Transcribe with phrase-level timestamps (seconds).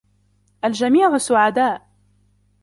[0.65, 1.87] الجميع سعداء.